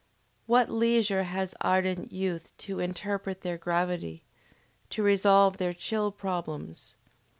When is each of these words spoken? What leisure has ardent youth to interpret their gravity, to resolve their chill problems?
What 0.47 0.71
leisure 0.71 1.21
has 1.25 1.53
ardent 1.61 2.11
youth 2.11 2.51
to 2.65 2.79
interpret 2.79 3.41
their 3.41 3.59
gravity, 3.59 4.23
to 4.89 5.03
resolve 5.03 5.57
their 5.59 5.75
chill 5.75 6.11
problems? 6.11 6.95